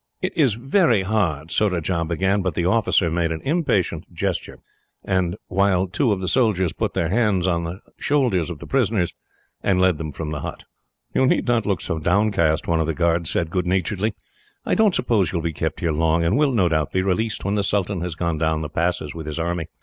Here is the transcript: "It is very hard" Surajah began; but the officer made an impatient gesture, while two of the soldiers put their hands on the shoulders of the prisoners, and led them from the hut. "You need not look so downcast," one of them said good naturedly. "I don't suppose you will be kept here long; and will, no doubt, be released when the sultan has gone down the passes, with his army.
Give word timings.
"It 0.19 0.35
is 0.35 0.55
very 0.55 1.03
hard" 1.03 1.51
Surajah 1.51 2.05
began; 2.05 2.41
but 2.41 2.55
the 2.55 2.65
officer 2.65 3.11
made 3.11 3.31
an 3.31 3.39
impatient 3.43 4.11
gesture, 4.11 4.57
while 5.45 5.85
two 5.85 6.11
of 6.11 6.19
the 6.21 6.27
soldiers 6.27 6.73
put 6.73 6.95
their 6.95 7.09
hands 7.09 7.45
on 7.45 7.65
the 7.65 7.81
shoulders 7.99 8.49
of 8.49 8.57
the 8.57 8.65
prisoners, 8.65 9.13
and 9.61 9.79
led 9.79 9.99
them 9.99 10.11
from 10.11 10.31
the 10.31 10.39
hut. 10.41 10.63
"You 11.13 11.27
need 11.27 11.45
not 11.47 11.67
look 11.67 11.81
so 11.81 11.99
downcast," 11.99 12.67
one 12.67 12.79
of 12.81 12.87
them 12.87 13.25
said 13.25 13.51
good 13.51 13.67
naturedly. 13.67 14.15
"I 14.65 14.73
don't 14.73 14.95
suppose 14.95 15.31
you 15.31 15.37
will 15.37 15.43
be 15.43 15.53
kept 15.53 15.81
here 15.81 15.91
long; 15.91 16.23
and 16.25 16.35
will, 16.35 16.51
no 16.51 16.67
doubt, 16.67 16.91
be 16.91 17.03
released 17.03 17.45
when 17.45 17.53
the 17.53 17.63
sultan 17.63 18.01
has 18.01 18.15
gone 18.15 18.39
down 18.39 18.61
the 18.63 18.69
passes, 18.69 19.13
with 19.13 19.27
his 19.27 19.37
army. 19.37 19.67